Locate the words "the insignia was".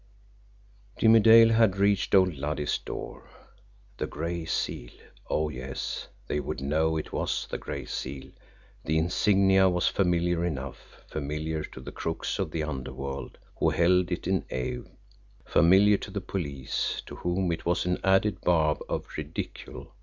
8.83-9.87